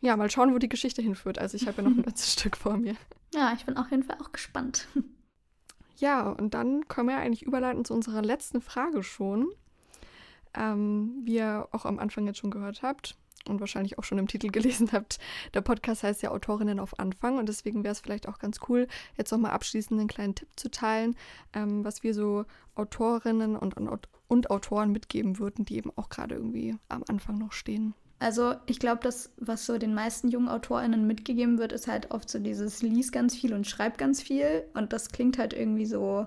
[0.00, 1.38] ja, mal schauen, wo die Geschichte hinführt.
[1.38, 2.94] Also ich habe ja noch ein letztes Stück vor mir.
[3.34, 4.86] Ja, ich bin auf jeden Fall auch gespannt.
[5.96, 9.48] Ja, und dann können wir eigentlich überleiten zu unserer letzten Frage schon.
[10.56, 13.16] Ähm, wie ihr auch am Anfang jetzt schon gehört habt
[13.48, 15.18] und wahrscheinlich auch schon im Titel gelesen habt,
[15.52, 18.86] der Podcast heißt ja Autorinnen auf Anfang und deswegen wäre es vielleicht auch ganz cool,
[19.16, 21.16] jetzt nochmal abschließend einen kleinen Tipp zu teilen,
[21.52, 22.44] ähm, was wir so
[22.76, 27.52] Autorinnen und, und, und Autoren mitgeben würden, die eben auch gerade irgendwie am Anfang noch
[27.52, 27.94] stehen.
[28.24, 32.30] Also ich glaube, das, was so den meisten jungen AutorInnen mitgegeben wird, ist halt oft
[32.30, 34.64] so dieses Lies ganz viel und schreib ganz viel.
[34.72, 36.26] Und das klingt halt irgendwie so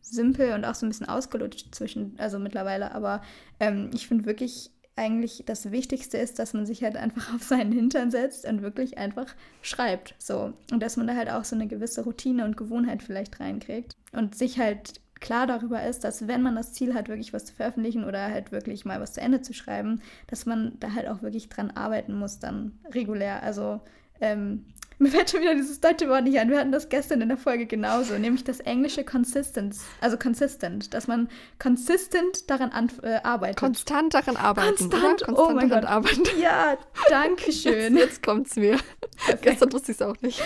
[0.00, 2.94] simpel und auch so ein bisschen ausgelutscht zwischen, also mittlerweile.
[2.94, 3.22] Aber
[3.58, 7.72] ähm, ich finde wirklich eigentlich das Wichtigste ist, dass man sich halt einfach auf seinen
[7.72, 9.26] Hintern setzt und wirklich einfach
[9.62, 10.14] schreibt.
[10.18, 10.52] So.
[10.70, 13.96] Und dass man da halt auch so eine gewisse Routine und Gewohnheit vielleicht reinkriegt.
[14.12, 17.52] Und sich halt klar darüber ist, dass wenn man das Ziel hat, wirklich was zu
[17.52, 21.20] veröffentlichen oder halt wirklich mal was zu Ende zu schreiben, dass man da halt auch
[21.20, 23.42] wirklich dran arbeiten muss, dann regulär.
[23.42, 23.80] Also
[24.20, 24.66] ähm,
[24.98, 26.48] mir fällt schon wieder dieses deutsche Wort nicht ein.
[26.48, 31.08] Wir hatten das gestern in der Folge genauso, nämlich das englische consistent, also consistent, dass
[31.08, 32.70] man consistent daran
[33.02, 33.58] äh, arbeitet.
[33.58, 34.76] Konstant daran arbeiten.
[34.76, 35.84] Konstant, Konstant oh mein Gott.
[35.86, 36.22] Arbeiten.
[36.40, 37.96] Ja, danke schön.
[37.96, 38.78] Jetzt, jetzt kommt's mir.
[39.16, 39.42] Perfekt.
[39.42, 40.40] Gestern wusste ich es auch nicht.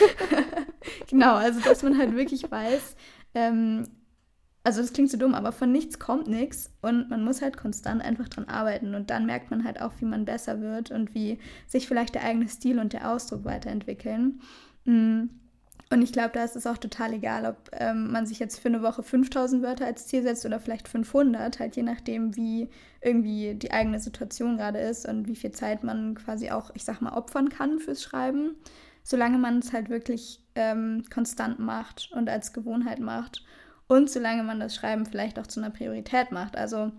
[1.11, 2.97] genau, also dass man halt wirklich weiß,
[3.35, 3.87] ähm,
[4.63, 8.03] also das klingt so dumm, aber von nichts kommt nichts und man muss halt konstant
[8.03, 11.39] einfach dran arbeiten und dann merkt man halt auch, wie man besser wird und wie
[11.67, 14.41] sich vielleicht der eigene Stil und der Ausdruck weiterentwickeln.
[14.85, 15.25] Mm.
[15.93, 18.69] Und ich glaube, da ist es auch total egal, ob ähm, man sich jetzt für
[18.69, 22.69] eine Woche 5000 Wörter als Ziel setzt oder vielleicht 500, halt je nachdem, wie
[23.01, 27.01] irgendwie die eigene Situation gerade ist und wie viel Zeit man quasi auch, ich sag
[27.01, 28.55] mal, opfern kann fürs Schreiben.
[29.03, 33.43] Solange man es halt wirklich ähm, konstant macht und als Gewohnheit macht
[33.91, 36.57] und solange man das Schreiben vielleicht auch zu einer Priorität macht.
[36.57, 36.93] Also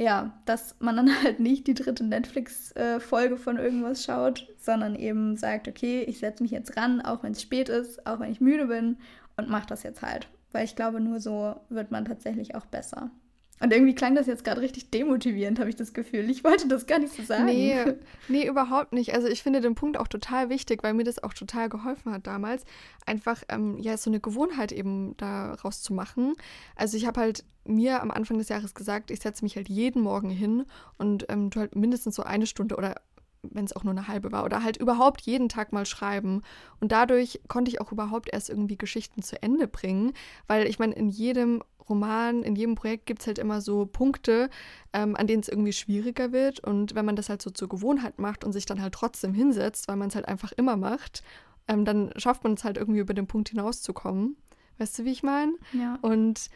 [0.00, 5.68] ja, dass man dann halt nicht die dritte Netflix-Folge von irgendwas schaut, sondern eben sagt,
[5.68, 8.66] okay, ich setze mich jetzt ran, auch wenn es spät ist, auch wenn ich müde
[8.66, 8.96] bin
[9.36, 10.28] und mache das jetzt halt.
[10.50, 13.12] Weil ich glaube, nur so wird man tatsächlich auch besser.
[13.60, 16.30] Und irgendwie klang das jetzt gerade richtig demotivierend, habe ich das Gefühl.
[16.30, 17.46] Ich wollte das gar nicht so sagen.
[17.46, 17.76] Nee,
[18.28, 19.14] nee, überhaupt nicht.
[19.14, 22.26] Also ich finde den Punkt auch total wichtig, weil mir das auch total geholfen hat
[22.26, 22.64] damals,
[23.06, 26.34] einfach ähm, ja so eine Gewohnheit eben daraus zu machen.
[26.76, 30.02] Also ich habe halt mir am Anfang des Jahres gesagt, ich setze mich halt jeden
[30.02, 30.64] Morgen hin
[30.96, 32.94] und ähm, halt mindestens so eine Stunde oder
[33.42, 36.42] wenn es auch nur eine halbe war, oder halt überhaupt jeden Tag mal schreiben.
[36.80, 40.12] Und dadurch konnte ich auch überhaupt erst irgendwie Geschichten zu Ende bringen,
[40.46, 44.50] weil ich meine, in jedem Roman, in jedem Projekt gibt es halt immer so Punkte,
[44.92, 46.60] ähm, an denen es irgendwie schwieriger wird.
[46.60, 49.88] Und wenn man das halt so zur Gewohnheit macht und sich dann halt trotzdem hinsetzt,
[49.88, 51.22] weil man es halt einfach immer macht,
[51.68, 54.36] ähm, dann schafft man es halt irgendwie über den Punkt hinauszukommen.
[54.78, 55.54] Weißt du, wie ich meine?
[55.72, 55.98] Ja.
[56.02, 56.50] Und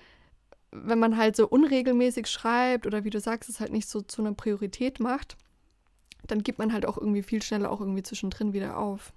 [0.71, 4.23] wenn man halt so unregelmäßig schreibt oder wie du sagst, es halt nicht so zu
[4.23, 5.37] einer Priorität macht,
[6.27, 9.13] dann gibt man halt auch irgendwie viel schneller auch irgendwie zwischendrin wieder auf.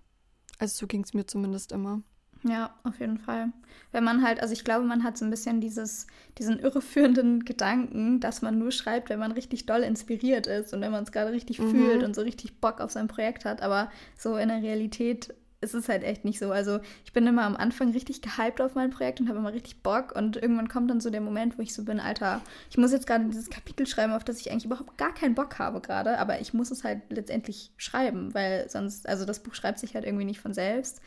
[0.60, 2.02] Also so ging es mir zumindest immer.
[2.48, 3.52] Ja, auf jeden Fall.
[3.92, 6.06] Wenn man halt, also ich glaube, man hat so ein bisschen dieses,
[6.38, 10.92] diesen irreführenden Gedanken, dass man nur schreibt, wenn man richtig doll inspiriert ist und wenn
[10.92, 11.72] man es gerade richtig mhm.
[11.72, 13.64] fühlt und so richtig Bock auf sein Projekt hat.
[13.64, 16.52] Aber so in der Realität ist es halt echt nicht so.
[16.52, 19.82] Also ich bin immer am Anfang richtig gehypt auf mein Projekt und habe immer richtig
[19.82, 22.92] Bock und irgendwann kommt dann so der Moment, wo ich so bin, Alter, ich muss
[22.92, 26.20] jetzt gerade dieses Kapitel schreiben, auf das ich eigentlich überhaupt gar keinen Bock habe gerade,
[26.20, 30.06] aber ich muss es halt letztendlich schreiben, weil sonst, also das Buch schreibt sich halt
[30.06, 31.02] irgendwie nicht von selbst.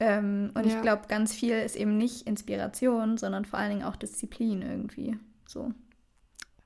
[0.00, 0.74] Ähm, und ja.
[0.74, 5.18] ich glaube, ganz viel ist eben nicht Inspiration, sondern vor allen Dingen auch Disziplin irgendwie.
[5.46, 5.72] So.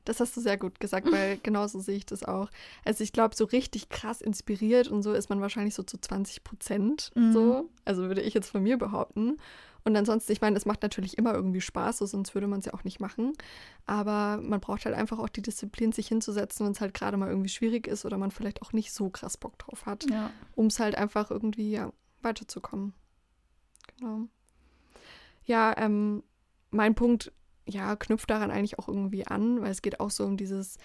[0.05, 2.51] Das hast du sehr gut gesagt, weil genauso sehe ich das auch.
[2.85, 6.45] Also ich glaube, so richtig krass inspiriert und so ist man wahrscheinlich so zu 20
[6.45, 7.11] Prozent.
[7.15, 7.33] Mhm.
[7.33, 7.71] So.
[7.85, 9.39] Also würde ich jetzt von mir behaupten.
[9.85, 12.67] Und ansonsten, ich meine, es macht natürlich immer irgendwie Spaß, so, sonst würde man es
[12.67, 13.33] ja auch nicht machen.
[13.87, 17.29] Aber man braucht halt einfach auch die Disziplin, sich hinzusetzen, wenn es halt gerade mal
[17.29, 20.31] irgendwie schwierig ist oder man vielleicht auch nicht so krass Bock drauf hat, ja.
[20.55, 22.93] um es halt einfach irgendwie ja, weiterzukommen.
[23.99, 24.29] Genau.
[25.45, 26.23] Ja, ähm,
[26.71, 27.33] mein Punkt,
[27.67, 30.79] ja, knüpft daran eigentlich auch irgendwie an, weil es geht auch so um dieses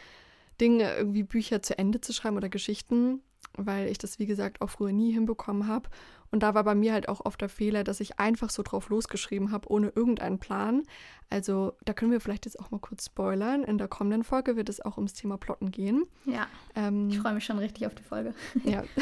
[0.59, 3.21] Ding, irgendwie Bücher zu Ende zu schreiben oder Geschichten,
[3.57, 5.89] weil ich das, wie gesagt, auch früher nie hinbekommen habe.
[6.31, 8.89] Und da war bei mir halt auch oft der Fehler, dass ich einfach so drauf
[8.89, 10.83] losgeschrieben habe, ohne irgendeinen Plan.
[11.29, 13.63] Also da können wir vielleicht jetzt auch mal kurz spoilern.
[13.63, 16.05] In der kommenden Folge wird es auch ums Thema Plotten gehen.
[16.25, 16.47] Ja.
[16.75, 18.33] Ähm, ich freue mich schon richtig auf die Folge.
[18.63, 18.83] Ja.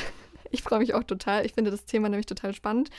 [0.52, 1.46] Ich freue mich auch total.
[1.46, 2.90] Ich finde das Thema nämlich total spannend.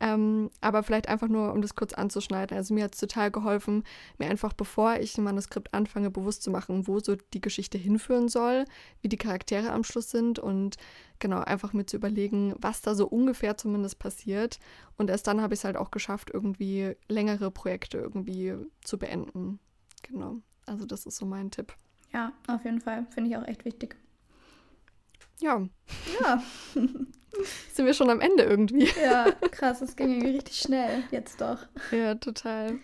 [0.00, 2.56] Ähm, aber vielleicht einfach nur, um das kurz anzuschneiden.
[2.56, 3.84] Also mir hat es total geholfen,
[4.18, 8.28] mir einfach, bevor ich ein Manuskript anfange, bewusst zu machen, wo so die Geschichte hinführen
[8.28, 8.64] soll,
[9.00, 10.76] wie die Charaktere am Schluss sind und
[11.18, 14.58] genau, einfach mir zu überlegen, was da so ungefähr zumindest passiert.
[14.96, 19.58] Und erst dann habe ich es halt auch geschafft, irgendwie längere Projekte irgendwie zu beenden.
[20.02, 20.38] Genau.
[20.66, 21.74] Also das ist so mein Tipp.
[22.12, 23.06] Ja, auf jeden Fall.
[23.10, 23.96] Finde ich auch echt wichtig.
[25.40, 25.66] Ja.
[26.20, 26.42] Ja.
[27.72, 28.88] Sind wir schon am Ende irgendwie.
[29.02, 31.66] Ja, krass, es ging irgendwie richtig schnell jetzt doch.
[31.90, 32.78] Ja, total.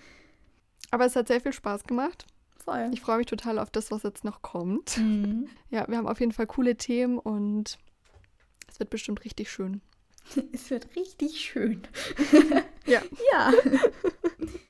[0.90, 2.26] Aber es hat sehr viel Spaß gemacht.
[2.64, 2.90] Voll.
[2.92, 4.98] Ich freue mich total auf das, was jetzt noch kommt.
[4.98, 5.48] Mhm.
[5.70, 7.78] Ja, wir haben auf jeden Fall coole Themen und
[8.68, 9.82] es wird bestimmt richtig schön.
[10.52, 11.82] Es wird richtig schön.
[12.86, 13.00] ja.
[13.32, 13.52] Ja.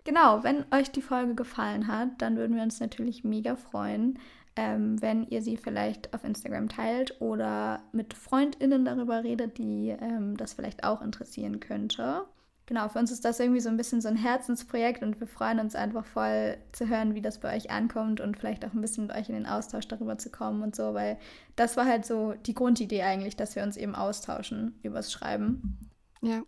[0.04, 4.18] genau, wenn euch die Folge gefallen hat, dann würden wir uns natürlich mega freuen,
[4.58, 10.36] ähm, wenn ihr sie vielleicht auf Instagram teilt oder mit FreundInnen darüber redet, die ähm,
[10.36, 12.24] das vielleicht auch interessieren könnte.
[12.66, 15.60] Genau, für uns ist das irgendwie so ein bisschen so ein Herzensprojekt und wir freuen
[15.60, 19.06] uns einfach voll zu hören, wie das bei euch ankommt und vielleicht auch ein bisschen
[19.06, 21.18] mit euch in den Austausch darüber zu kommen und so, weil
[21.54, 25.78] das war halt so die Grundidee eigentlich, dass wir uns eben austauschen übers Schreiben.
[26.20, 26.42] Ja.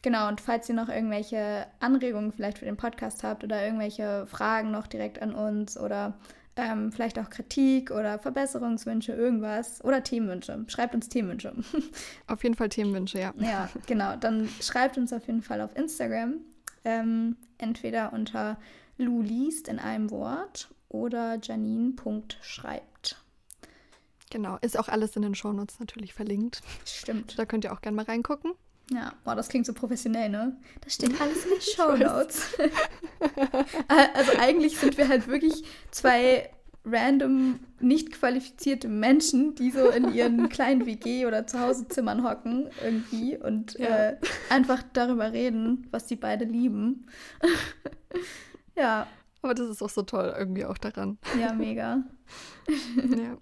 [0.00, 4.70] Genau, und falls ihr noch irgendwelche Anregungen vielleicht für den Podcast habt oder irgendwelche Fragen
[4.70, 6.18] noch direkt an uns oder
[6.56, 10.64] ähm, vielleicht auch Kritik oder Verbesserungswünsche, irgendwas oder Themenwünsche.
[10.68, 11.54] Schreibt uns Themenwünsche.
[12.26, 13.32] Auf jeden Fall Themenwünsche, ja.
[13.38, 14.16] Ja, genau.
[14.16, 16.40] Dann schreibt uns auf jeden Fall auf Instagram.
[16.84, 18.58] Ähm, entweder unter
[18.98, 23.22] Lu liest in einem Wort oder janine.schreibt.
[24.30, 26.62] Genau, ist auch alles in den Shownotes natürlich verlinkt.
[26.84, 27.38] Stimmt.
[27.38, 28.52] Da könnt ihr auch gerne mal reingucken.
[28.92, 30.56] Ja, boah, das klingt so professionell, ne?
[30.82, 32.46] Das steht alles in den Show Notes.
[34.14, 36.50] also eigentlich sind wir halt wirklich zwei
[36.84, 43.78] random, nicht qualifizierte Menschen, die so in ihren kleinen WG- oder Zuhausezimmern hocken irgendwie und
[43.78, 44.08] ja.
[44.08, 44.16] äh,
[44.50, 47.06] einfach darüber reden, was sie beide lieben.
[48.76, 49.06] ja.
[49.42, 51.18] Aber das ist auch so toll irgendwie auch daran.
[51.40, 52.04] Ja, mega.
[52.96, 53.38] ja.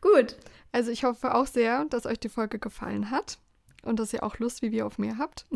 [0.00, 0.36] Gut.
[0.72, 3.38] Also ich hoffe auch sehr, dass euch die Folge gefallen hat
[3.84, 5.46] und dass ihr auch Lust wie wir auf mehr habt.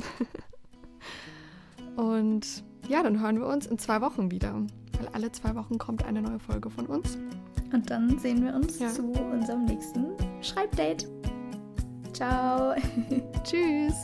[1.97, 4.55] und ja, dann hören wir uns in zwei Wochen wieder,
[4.99, 7.19] weil alle zwei Wochen kommt eine neue Folge von uns.
[7.73, 8.89] Und dann sehen wir uns ja.
[8.89, 10.07] zu unserem nächsten
[10.41, 11.07] Schreibdate.
[12.13, 12.75] Ciao.
[13.45, 13.95] Tschüss.